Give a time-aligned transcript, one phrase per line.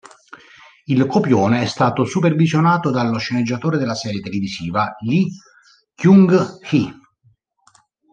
[0.87, 5.27] Il copione è stato supervisionato dallo sceneggiatore della serie televisiva, Lee
[5.93, 6.91] Kyung-hee.